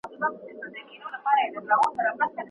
د 0.03 0.03
ښوونکي 0.13 0.47
روزنیز 0.55 0.87
کورسونه 1.01 1.17
باید 1.25 1.49
په 1.55 1.61
دوامداره 1.69 2.11
توګه 2.13 2.17
ترسره 2.19 2.27
شي. 2.29 2.39